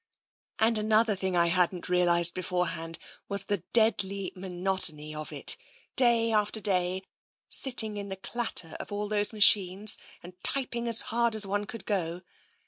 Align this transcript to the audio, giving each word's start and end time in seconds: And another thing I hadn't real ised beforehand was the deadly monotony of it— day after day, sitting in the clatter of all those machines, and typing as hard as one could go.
And 0.57 0.79
another 0.79 1.15
thing 1.15 1.37
I 1.37 1.45
hadn't 1.49 1.87
real 1.87 2.07
ised 2.07 2.33
beforehand 2.33 2.97
was 3.29 3.43
the 3.43 3.61
deadly 3.71 4.31
monotony 4.35 5.13
of 5.13 5.31
it— 5.31 5.55
day 5.95 6.31
after 6.33 6.59
day, 6.59 7.03
sitting 7.49 7.97
in 7.97 8.09
the 8.09 8.15
clatter 8.17 8.75
of 8.79 8.91
all 8.91 9.07
those 9.07 9.31
machines, 9.31 9.99
and 10.23 10.33
typing 10.43 10.87
as 10.87 11.01
hard 11.13 11.35
as 11.35 11.45
one 11.45 11.65
could 11.65 11.85
go. 11.85 12.21